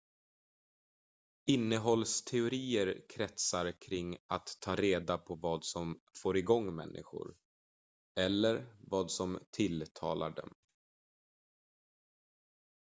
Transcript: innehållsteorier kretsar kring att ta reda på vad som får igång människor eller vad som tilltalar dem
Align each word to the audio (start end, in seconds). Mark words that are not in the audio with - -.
innehållsteorier 1.45 3.07
kretsar 3.09 3.81
kring 3.81 4.17
att 4.27 4.57
ta 4.61 4.75
reda 4.75 5.17
på 5.17 5.35
vad 5.35 5.63
som 5.65 5.99
får 6.23 6.37
igång 6.37 6.75
människor 6.75 7.35
eller 8.19 8.75
vad 8.81 9.11
som 9.11 9.39
tilltalar 9.51 10.29
dem 10.29 10.55